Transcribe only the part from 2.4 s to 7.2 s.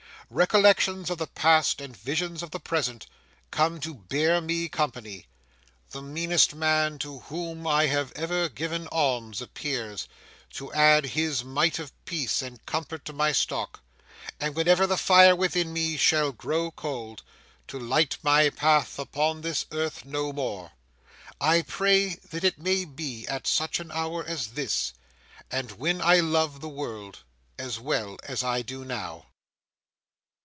of the present come to bear me company; the meanest man to